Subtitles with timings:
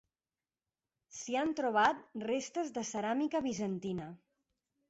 [1.17, 2.01] S'hi han trobat
[2.31, 4.13] restes de ceràmica bizantina.